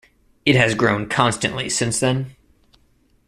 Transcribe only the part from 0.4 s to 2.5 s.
It has grown constantly since then.